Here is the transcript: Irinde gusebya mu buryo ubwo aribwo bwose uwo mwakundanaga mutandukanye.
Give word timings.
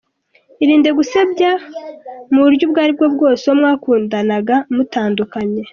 Irinde 0.63 0.89
gusebya 0.97 1.51
mu 2.31 2.39
buryo 2.45 2.63
ubwo 2.67 2.79
aribwo 2.83 3.05
bwose 3.15 3.41
uwo 3.45 3.55
mwakundanaga 3.61 4.55
mutandukanye. 4.75 5.61